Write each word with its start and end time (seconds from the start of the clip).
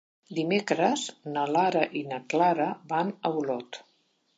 Dimecres 0.37 1.03
na 1.35 1.45
Lara 1.57 1.85
i 2.01 2.05
na 2.13 2.21
Clara 2.35 2.71
van 2.95 3.17
a 3.31 3.39
Olot. 3.45 3.85